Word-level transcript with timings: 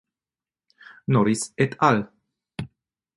Norris 1.09 1.53
et 1.59 1.75
al. 1.79 2.09